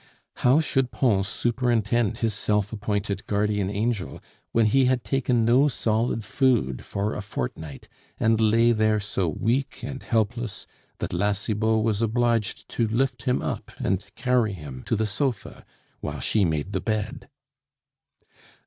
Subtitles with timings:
[0.37, 4.19] How should Pons superintend his self appointed guardian angel,
[4.51, 7.87] when he had taken no solid food for a fortnight,
[8.19, 10.65] and lay there so weak and helpless
[10.97, 15.63] that La Cibot was obliged to lift him up and carry him to the sofa
[15.99, 17.29] while she made the bed?